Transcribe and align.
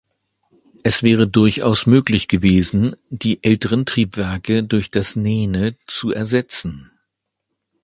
Es 0.83 1.03
wäre 1.03 1.27
durchaus 1.27 1.85
möglich 1.85 2.27
gewesen, 2.27 2.95
die 3.11 3.43
älteren 3.43 3.85
Triebwerke 3.85 4.63
durch 4.63 4.89
das 4.89 5.15
Nene 5.15 5.75
zu 5.85 6.09
ersetzen. 6.11 6.89